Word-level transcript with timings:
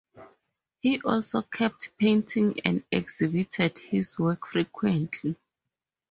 He 0.79 0.99
also 1.03 1.43
kept 1.43 1.95
painting 1.99 2.59
and 2.65 2.83
exhibited 2.91 3.77
his 3.77 4.17
work 4.17 4.47
frequently. 4.47 5.35